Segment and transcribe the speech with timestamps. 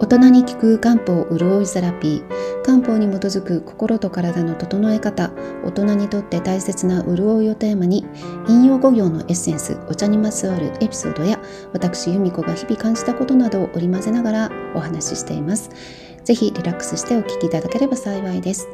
[0.00, 2.62] 大人に効く漢方潤いセラピー。
[2.64, 5.30] 漢方に基づく心と体の整え方。
[5.62, 8.06] 大人にとって大切な潤いをテーマに
[8.48, 11.38] 引用語行のエッセンスお茶にまつわるエピソードや
[11.74, 15.70] 私由美子が日々感じたことなどを織り交ぜながらお話ししています。
[16.24, 18.68] ぜひリラックスしてお聞きいただければ幸いです。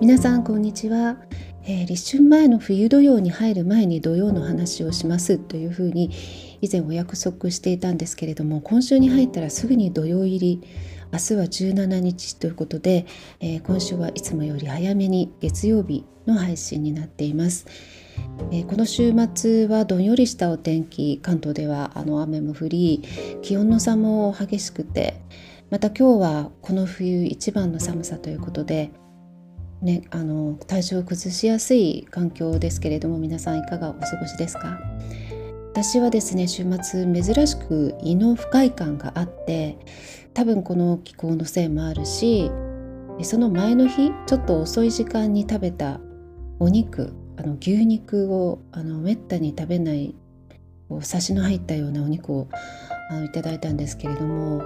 [0.00, 1.16] 皆さんこんにちは。
[1.68, 6.12] えー、立春前の冬土曜に入る前に土曜の話をしますというふうに
[6.62, 10.62] 以前お約束していたんですけれども今週に入ったらすぐに土曜入り
[11.12, 13.06] 明日は17日ということで、
[13.40, 17.66] えー、今週はいつもより早めに月曜日の配信になっています。
[18.50, 23.02] えー、この週末はどんよりしたお天気関東ではあの雨も降り
[23.42, 25.20] 気温の差も激しくて
[25.70, 28.90] また今日はこの冬一番の寒さということで
[29.82, 34.80] ね、あの体調を崩しやすい環境ですけれども皆さんいかがお過ごしですか？
[35.72, 39.76] 私はですね週末珍しく胃の不快感があって
[40.32, 42.50] 多分この気候のせいもあるし
[43.22, 46.00] その前の日ちょっと遅い時間に食べた
[46.58, 50.14] お肉あの牛肉をあのめったに食べない
[51.02, 52.48] サシの入ったようなお肉を
[53.10, 54.62] あのいただいたんですけれども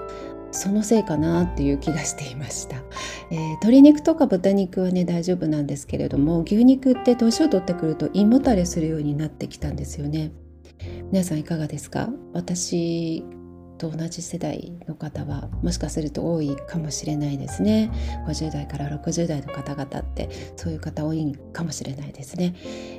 [0.52, 2.76] そのせいかなっていう気がしていました、
[3.30, 10.32] えー、鶏肉とか豚肉はね大丈夫なんですけれども牛肉って年を取ってくると胃もたれするようになってきたんですよね。
[11.12, 12.08] 皆さんいかがですか？
[12.32, 13.22] 私
[13.80, 17.90] と同じ世代の方はもしかすると多いかもしれないですね。
[18.28, 22.54] 50代から60代の方々ってそういう方多いかもしれないですね、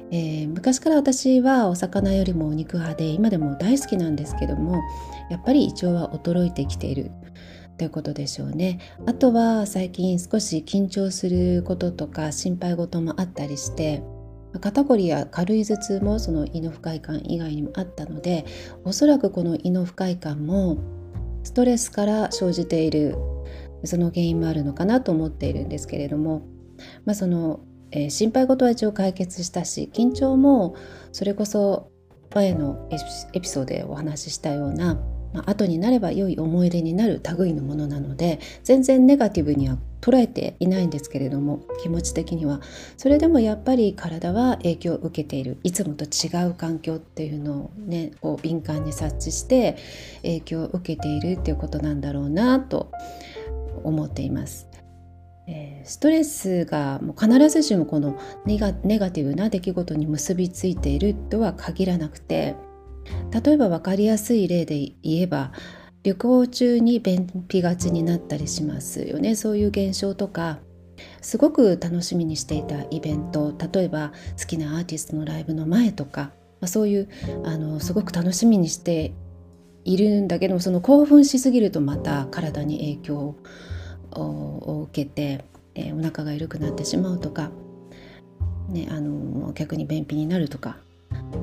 [0.09, 4.81] えー、昔から私はお魚よりもお肉派で今でも大好きなんですけども
[5.29, 7.11] やっぱり胃腸は衰えてきている。
[7.77, 8.79] ということでしょうね。
[9.07, 14.03] あとは最近少し緊張することとか心配事もあったりして
[14.59, 18.45] 肩こりや軽い頭痛もその胃の不快感以外にもあったので
[18.83, 20.77] おそらくこの胃の不快感も
[21.43, 23.15] ストレスから生じている
[23.83, 26.43] その原因もあるのかなと思っているんですけれども、
[27.05, 27.61] まあ、その、
[27.91, 30.75] えー、心配事は一応解決したし緊張も
[31.11, 31.91] それこそ
[32.33, 32.87] 前の
[33.33, 35.01] エピソードでお話ししたような
[35.33, 42.59] まあ、後になれば良い思い出になる類のものなので全然ネガティブには捉えていないんですけれども気持ち的には
[42.97, 49.77] それでもやっぱり体は影響を受けているいつもと違う環境っていうのをねこう敏感に察知して
[50.23, 52.91] 影響を受けているっていうことなんだろうなと
[53.83, 54.67] 思っています。
[55.47, 62.55] えー、ストレスがもう必ずしもこのネガネガティブな出来事に結びついているとは限らなくて
[63.43, 65.51] 例えば分かりやすい例で言えば
[66.03, 69.35] 旅行中に便秘がちになったりしますよね。
[69.35, 70.59] そういう現象とか
[71.21, 77.09] すごく楽しみにしていたイベント例えば好きなアーティストのライブの前とか、まあ、そういう
[77.43, 79.13] あのすごく楽しみにして
[79.83, 83.35] いるんだけどもその興奮しすぎるとまた体に影響
[84.11, 85.45] を受けて、
[85.75, 87.51] えー、お腹が緩くなってしまうとか、
[88.69, 90.77] ね、あの逆に便秘になるとか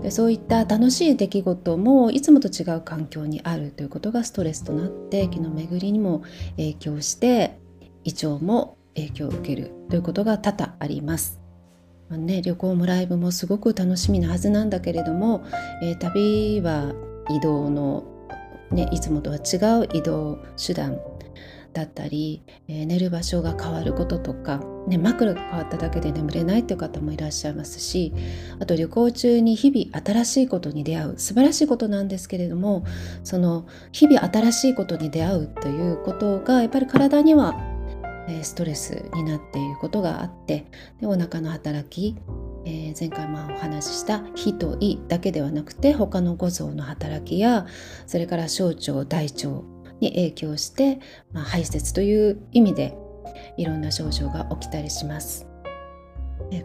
[0.03, 6.22] でそういった楽しい出来事もいつもと違う環境にあるということがストレスとなって気の巡りにも
[6.56, 7.59] 影響して
[8.04, 11.41] 胃腸も影響を受けるということが多々あります。
[12.09, 15.44] まあ、ね、旅行もライブもすごく楽しみなはずなんだけれども、
[15.82, 16.94] えー、旅は
[17.31, 18.04] 移動の、
[18.71, 20.98] ね、いつもとは違う移動手段
[21.78, 28.12] だったり、えー、寝る場所が変わることとか、ね、枕が変わっただけで眠れないという方もいらっしゃいますし
[28.59, 32.84] あと旅行中に日々新しいことに出会う素晴らしいことなんですけれども
[33.22, 37.55] その日々新しいことに出会うということがやっぱり体には
[38.43, 40.66] ストレスになっていることがあって
[41.00, 42.15] でお腹の働き、
[42.66, 47.66] え、前回もお話しした「火」と「胃」だけではなくて他の五臓の働きや
[48.06, 51.00] それから小腸大腸に影響して、
[51.32, 52.97] まあ、排泄という意味で
[53.56, 55.48] いろんな症状が起きたりします。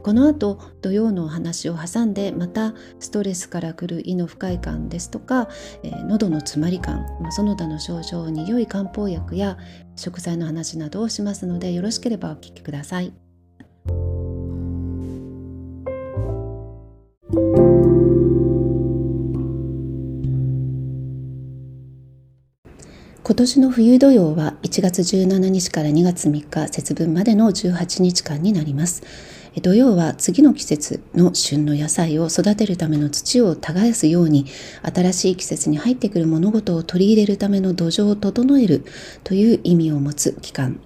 [0.02, 5.50] この後土曜のお話を挟んでまたストレスからくる胃の不快感ですとか、
[5.84, 9.58] えー、喉の詰まり感その他の症状に良い漢方薬や
[9.98, 13.23] 食材の話などをしますのでよろしければお聞きください。
[23.26, 29.02] 今年の冬土曜は1月17日から2月3日節分までの18日間になります。
[29.62, 34.46] 土曜は次の季節の旬の野菜を育てるための土を耕すように
[34.82, 38.84] 新しい季節に入ってくる物事を取り入れるための土壌を整える
[39.24, 40.82] という意味を持つ期間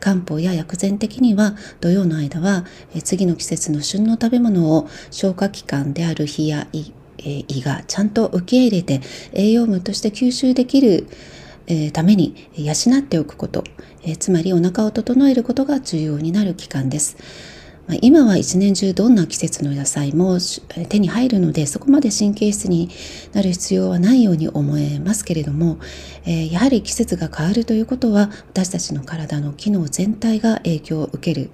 [0.00, 2.64] 漢方や薬膳的には土曜の間は
[3.04, 9.00] 次の季節の旬の食べ物を消化器官である日や胃がちゃんと受け入れて
[9.32, 11.06] 栄養分として吸収できる
[11.92, 13.64] ために養っておくこと、
[14.02, 17.16] えつまりお腹を整えることが重要になる期間です。
[17.86, 20.38] ま今は一年中どんな季節の野菜も
[20.88, 22.90] 手に入るのでそこまで神経質に
[23.32, 25.78] なる必要はないように思えますけれども、
[26.26, 31.50] えやはり季節が変わるということは私たちの体の機能全体が影響を受ける。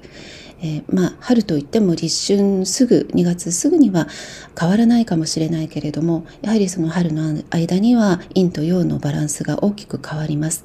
[0.60, 4.08] えー、まあ、春といっても立春すぐ2月すぐには
[4.58, 10.64] 変わらないかもしれないけれどもやはりその春の間には陰と陽のバランスが大きく変わります。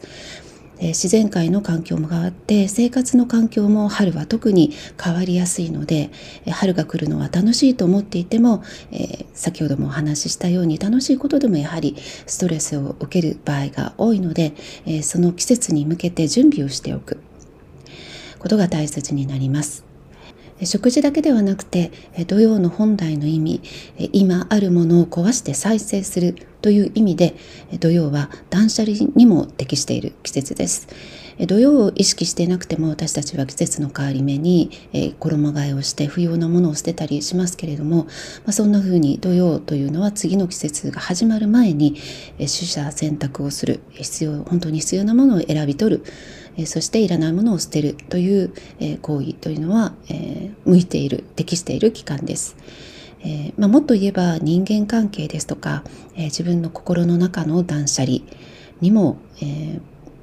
[0.81, 4.71] 自然界の環境も変わって生活の環境も春は特に
[5.01, 6.09] 変わりやすいので
[6.49, 11.95] 春が来るのは楽しいと思っていても、えー、先ほどもお話ししたように楽しいことでもやはり
[12.25, 14.53] ストレスを受ける場合が多いので、
[14.85, 17.19] えー、その季節に向けて準備をしておく
[18.39, 19.85] ことが大切になります。
[20.63, 21.91] 食事だけではなくて
[22.27, 23.61] 土曜の本来の意味
[24.11, 27.35] 今あるものを壊して再生するという意味で
[27.79, 30.89] 土曜は断捨離にも適している季節です。
[31.47, 34.71] 土曜を意識していなくても私たちは季節の変わり目に
[35.19, 38.07] 衣替えをして不要なものを捨てたりしますけれども、
[38.49, 41.95] そんな風に土曜というのは次の季節が始まる前に
[42.37, 43.79] 取捨選択をする。
[43.91, 46.03] 必要本当に必要なものを選び取る。
[46.65, 48.53] そしていらないものを捨てるという
[49.01, 49.93] 行為というのは
[50.65, 52.55] 向いている適している期間です。
[53.21, 55.83] えー、まあ、もっと言えば人間関係ですとか、
[56.15, 58.19] えー、自分の心の中の断捨離
[58.81, 59.81] にも、えー、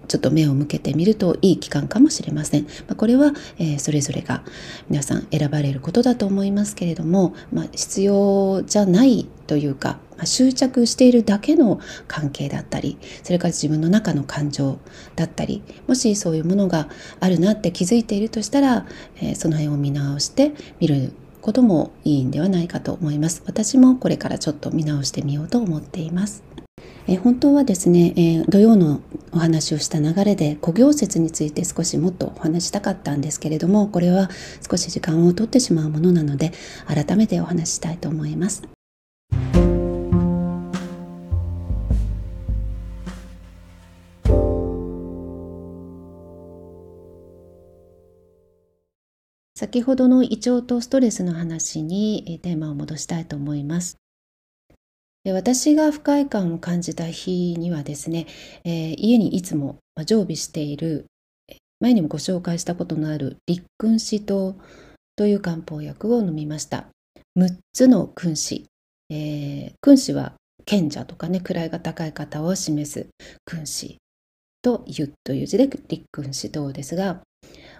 [0.09, 2.62] ちょっと目を向けてみるといい期間かもしれません。
[2.62, 4.44] まあ、これは、えそれぞれが
[4.88, 14.78] 皆さん選ばれることだと思いますけれども、まあ、必要じゃないというかま執着しているだけの関係だったりそれから自分の中の感情
[15.14, 16.88] だったりもしそういうものが
[17.20, 18.86] あるなって気づいているとしたら、
[19.16, 26.42] えー、その辺を見直してみることもいいんではないかと思います私もこれからちょっと見直してみようと思っています
[27.08, 29.00] え本当はですね、えー、土曜の
[29.32, 34.28] お話をした流れで古行説について少しもっとお話したかったんですけれどもこれは
[34.68, 36.52] 少し時間を取ってしまうものなので
[36.86, 38.62] 改めてお話したいと思います。
[49.56, 53.97] 先ほどの胃腸とストレスの話にテーマを戻したいと思います。
[55.25, 58.26] 私が不快感を感じた日にはですね、
[58.64, 61.06] え、家にいつも常備している
[61.81, 64.20] 前にもご紹介したことのある立君子湯
[65.17, 66.88] という漢方薬を飲みました。
[67.38, 68.67] 6つの君子、
[69.09, 70.35] えー、君子は
[70.67, 73.09] 賢者とかね位が高い方を示す
[73.47, 73.97] 君子
[74.61, 77.23] と湯という字で立君子湯ですが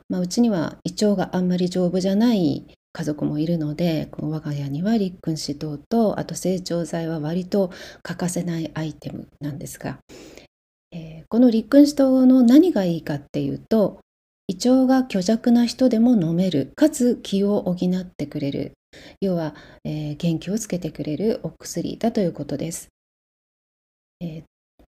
[0.09, 7.71] まあ、うちには胃腸があんまり丈夫じゃない家族もいるのでこの我が家には立君子糖とあと成長剤は割と
[8.03, 9.99] 欠かせないアイテムなんですが、
[10.93, 14.01] えー、この立君子糖の何がいいかっていうと
[14.49, 18.73] 胃腸が虚弱な人でも飲めるかつ気を補ってくれる
[19.21, 19.55] 要は、
[19.85, 22.89] えー、元気をつけてくれるお薬だということです。
[24.21, 24.43] えー、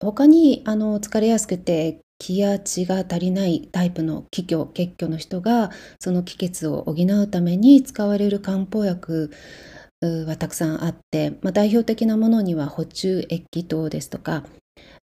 [0.00, 9.32] 他にあの疲れやすくて気や血が足りないタイプの気虚血虚の人がその気血を補うために使われる漢方薬
[10.02, 14.44] はたくさんあって、まあ、代表的なものには補充液糖ですとか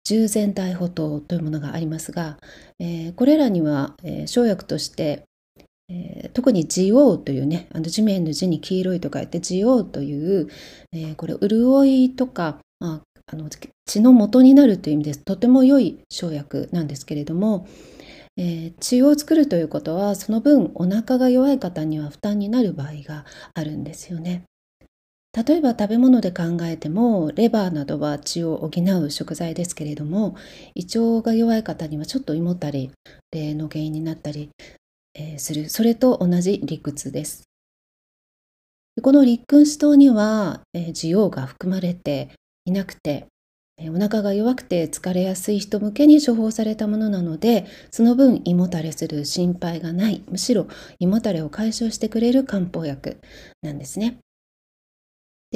[0.05, 2.39] 従前大補糖というものがありますが、
[2.79, 5.25] えー、これらには、えー、生薬として、
[5.89, 10.49] えー、特に地王というねあの地面の字に黄色いと書いて地王という、
[10.93, 13.49] えこれ潤いとか、まあ、あの
[13.87, 17.67] 血の元になるという意味ですとても良い生薬なんですけれども、
[18.37, 24.45] えー、血を作るということはその分お腹が弱い方には負担になる場合があるんですよね。
[25.37, 30.35] 例えば食べ物で考えてもレバーなどは血を補う食材ですけれども
[30.75, 32.91] 胃腸が弱い方にはちょっと胃もたれ
[33.35, 34.51] の原因になったり、
[35.37, 37.45] するそれと同じ理屈です。
[39.03, 42.31] この立君子糖には、えー、需要が含まれて
[42.67, 43.27] いなくて
[43.91, 50.67] お腹が弱くて疲れやすい人向けに処方されたものなのでその分胃もたれする心配がないむしろ
[50.99, 53.19] 胃もたれを解消してくれる漢方薬
[53.63, 54.19] なんですね。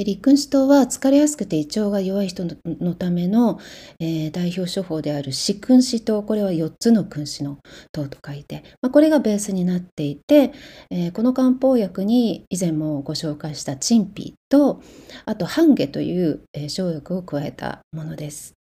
[0.00, 3.60] で立君子糖は疲れやすくて胃腸が弱い人のための、
[3.98, 7.58] えー、代表処方である四君子糖これは4つの君子の
[7.92, 10.54] 糖と書いて、まあ、これがベースになっていて、
[10.88, 14.80] えー、この漢方薬に以前もご紹介した陳皮と
[15.26, 18.59] あと半夏という、えー、生薬を加えたものです。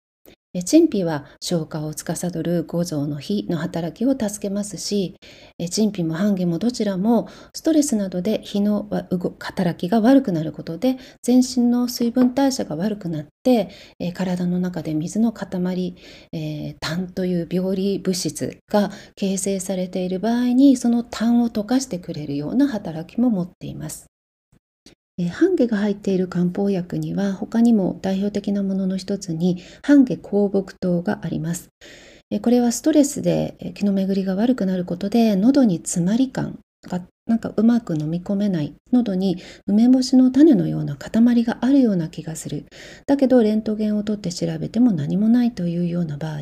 [0.61, 5.17] 陳皮は消化を司る五臓の火の働きを助けますし
[5.71, 8.87] 陳皮も半夏もどちらもストレスなどで火の
[9.39, 13.71] 働きが悪くなることで全身の水分代謝が悪くなって
[14.13, 15.97] 体の中で水の塊、
[16.33, 24.12] えー、炭という病理物質が形成されている場合にその炭を溶かしてくれるような働きも持っています。
[25.31, 31.69] 半夏が入っている漢方薬には他にも代表的なものの一つに半夏香木糖があります。
[32.41, 42.67] これはストレスで気の巡りが悪くなることで喉に詰まり感がなんかうまく飲み込めない喉に梅干しの種のような塊があるような気がする
[43.07, 46.41] だけどレントゲンを取って調べても何もないというような場合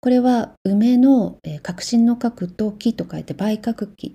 [0.00, 4.14] これは梅の核心の核と木と書いて倍核木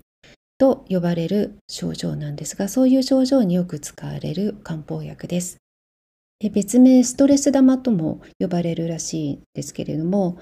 [0.58, 5.58] と呼ばれる症状なんですがそういう症状によく使われる漢方薬です。
[6.50, 10.38] 別名ストレス玉とも呼ばれるらしいんですけれども、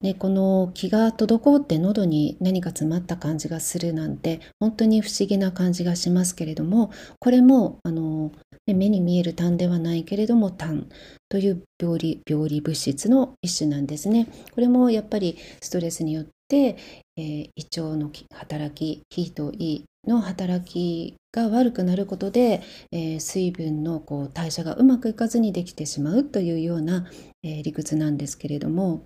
[0.00, 8.32] ね、この気が滞って喉に何か詰まった感じがするなんて本当に不思議な感じがしますけれどもこれもあの、
[8.66, 10.88] 目に見える痰ではないけれども痰
[11.28, 14.28] という病理病理物質の一種なんですね。
[14.54, 27.06] これもやっぱりストレスによって、えー、胃腸の働き脾と胃の働きが悪くなることで、えー、水分のこう代謝がうまくいかずにできてしまうというような、
[27.42, 29.04] えー、理屈なんですけれども、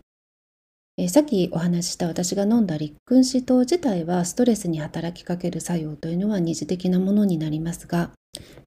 [0.97, 8.13] えー、さっきお話しした私が飲んだ立君子糖自体はストレスに働きかける作用というのは二次的なものになりますが、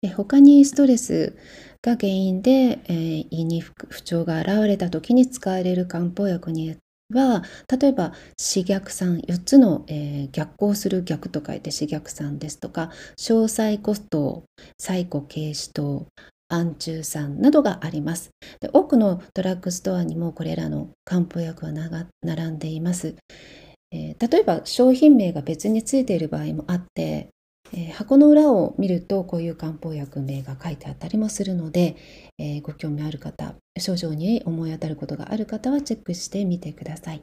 [0.02, 1.38] え他にストレス
[1.82, 2.94] が原因で、え
[3.30, 6.76] 胃に不調が現れた時に使われる漢方薬に
[7.12, 7.44] は
[7.80, 14.44] 例えば四逆酸4つの、えー、逆行する逆と書いて四逆酸ですとか詳細コスト
[14.80, 16.08] サイコ軽視糖
[16.48, 18.30] 安中酸などがあります。
[18.60, 23.16] で多くのドラッグストアにもこれらの漢方薬は並んでいます、
[23.92, 27.30] えー、例えば商品名が別についている場合もあって
[27.76, 31.98] えー、箱の裏を見るとこういう漢方薬名が書いてあったりもするので、
[32.40, 37.22] えー、ご興味ある方症状に思い当たることがある方はチェックしてみてください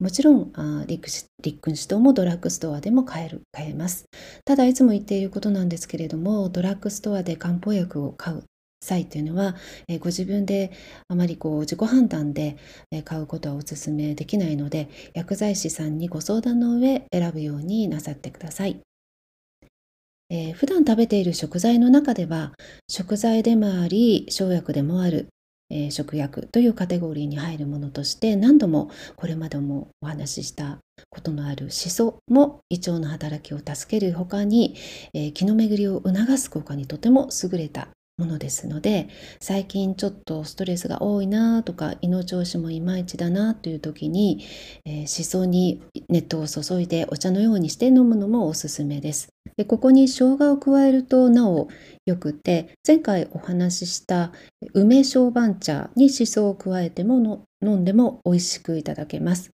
[0.00, 1.08] もちろんあリック
[1.42, 4.06] リックンシトもドラッグストアでも買える買えます
[4.44, 8.42] ただいつも言っていることなんですけれどもドラッグストアで漢方薬を買う
[8.82, 9.54] 際というのは、
[9.88, 10.72] えー、ご自分で
[11.08, 12.58] あまりこう自己判断で、
[12.90, 18.82] え買うことはお勧めできないので薬剤師さんにご相談の上選ぶようになさってください。
[20.34, 22.54] えー、普段食べている食材の中では
[22.88, 25.28] 食材でもあり生薬でもある、
[25.70, 34.74] えー、食薬というカテゴリーに入るものとして何度もこれまでもお話ししたことのあるシソも胃腸の働きを助ける他に、
[35.12, 39.08] えー、気の巡りを促す効果にとても優れたものですので
[39.40, 44.44] 最近ちょっとストレスが多いなとか胃の調子もいまいちだなという時に、
[44.84, 49.28] えー、しそに熱湯を注いでお茶のようにして飲むのもおすすめです。
[49.56, 51.68] でここに生姜を加えるとなお
[52.06, 54.32] よくて前回お話しした
[54.72, 59.50] 梅小番茶にしそを加えても飲んでも美味しくいただけます。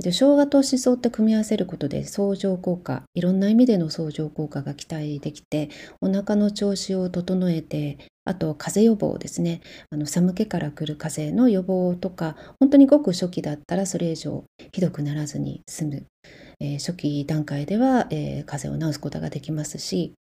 [0.00, 5.68] で生姜としそって組み合わせることで相乗効果いろんな意味での相乗効果が期待できて
[6.00, 9.60] お腹の調子を整えてあと風邪予防ですね。
[9.90, 16.06] あの寒気から来る風邪の予防とか本当にごく初期だったらそれ以上ひどくならずに済む、
[16.60, 20.14] えー、初期段階では、えー、風邪を治すことができますし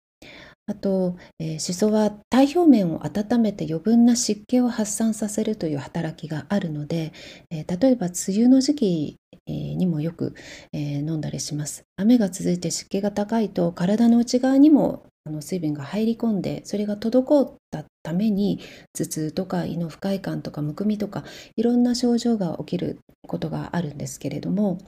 [0.68, 7.12] あと、えー、シソは体表面を温めて余分な湿気を発散させるという働きがあるので、
[7.50, 10.34] えー、例えば梅雨の時期にもよく、
[10.74, 11.84] えー、飲んだりします。
[11.96, 18.60] 雨が続いて湿気が高いと体の内側にもあの水分が入り込んでそれが滞ったために
[18.94, 21.24] 頭痛とか胃の不快感とかむくみとか
[21.56, 24.78] いろんな症状が起きることがあるんですけれども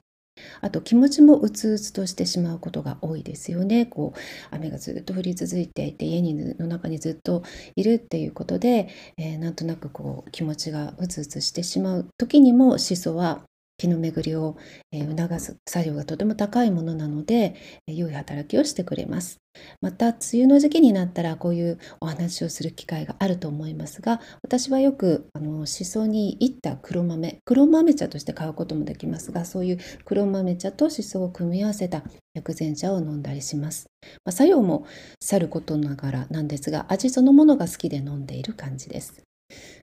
[0.60, 3.86] あと気持ちもうつうつとしてしまうことが多いですよね。
[3.86, 7.42] こう雨がずっと降り続いていて家にの中にずっと
[7.76, 13.42] いるっていうことで、えー、なんとなくこう気持ちがうつうつしてしまう時にもシソは
[13.80, 14.58] 気の巡りを
[14.92, 17.54] 促す作用がとても高いものなので
[17.86, 19.38] 良い働きをしてくれます。
[19.80, 33.86] また梅雨の時期になったらこういうお話をする機会があると思いますが私はよくあのしそにいった黒豆黒豆茶として買うこともできますがそういう黒豆茶としそを組み合わせた薬膳茶を飲んだりします、
[34.24, 34.86] まあ、作用も
[35.20, 39.20] さることながらなんですが味そのものが好きで飲んでいる感じです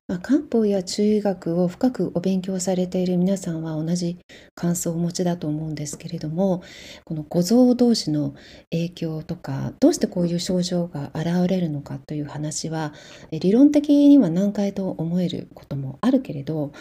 [0.07, 4.17] まあ、漢方や中医学を深くお勉強されている皆さんは同じ
[4.55, 6.63] 感想をお持ちだと思うんですけれども
[7.03, 8.33] この五臓同士の
[8.71, 12.93] 影響とかどうしてこういう症状が現れるのかという話は
[13.31, 16.71] 理論的には難解と思えることもあるけれど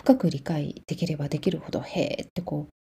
[0.00, 2.72] 深く理解できればできるほどへえってこう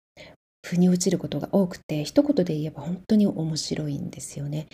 [0.65, 4.67] 腑に落ちることが多くて一言で言えば本当に面白いんですよね。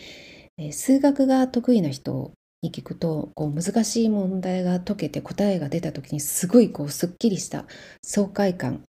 [0.71, 2.31] 数学が得意な人
[2.61, 7.65] に聞くとこう難しい問題が解けて答えが出た時にすごいこうすっきりした
[8.03, 8.83] 爽快感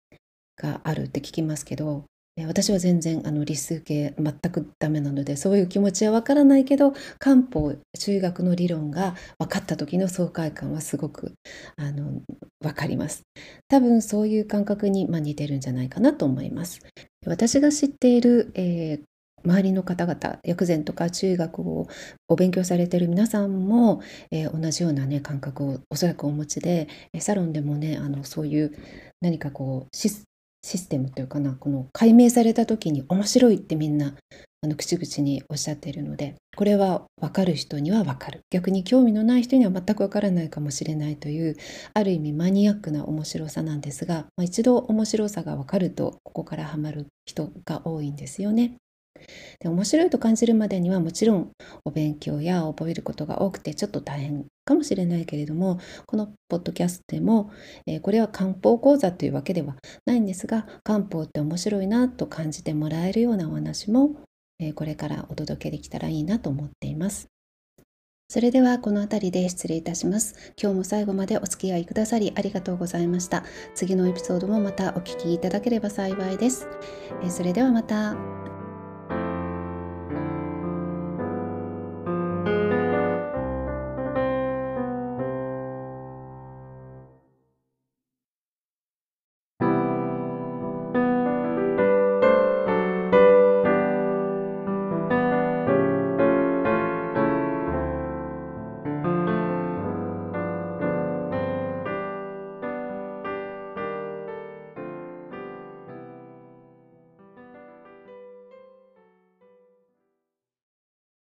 [0.58, 2.06] があるって聞きますけど
[2.48, 11.34] 私は全然あの理数系全くダメなのでそういう気持ちはわからないけど漢方中学の理論が分かった時の爽快感はすごく
[11.76, 12.24] あの
[12.60, 13.22] 分かります。
[13.68, 16.80] 多分そういう感覚に、まあ、似てるんじゃないかなと思います。
[17.28, 19.04] 私が知っている、えー、
[19.46, 21.88] 周りの方々薬膳とか中学を
[22.28, 26.88] お勉強されている皆さんも、えー、同じようなね感覚をおそらくお持ちで
[27.20, 28.74] サロンでもねあのそういう
[29.22, 34.16] 何かこうシステムというかなこの解明された時に面白いってみんな
[34.64, 41.58] あの口々におっしゃっているのでこれは分かる人には分かる逆に興味のない人には全く分からないかもしれないという
[41.94, 48.78] ある意味マニアックな面白さなんですが、まあ、一度面白さが分かるとここからハマる人が多いんですよね。
[49.60, 51.52] で面白いと感じるまでにはもちろん
[51.86, 57.52] お勉強や覚えることが多くてちょっと大変かもしれないけれどもこのポッドキャストでも、
[57.86, 64.16] えー、これは漢方講座というわけではないんですが漢方って面白いなと感じてもらえるようなお話も、
[64.60, 67.28] えー、これからお届けできたらいいなと思っています。
[68.30, 70.54] それではこの辺りで失礼いたします。
[70.60, 73.44] 今日も最後までお付き合いくださりありがとうございました。
[73.76, 76.68] 次のエピソードもまたお聞きいただければ幸いです。
[77.30, 78.16] それではまた。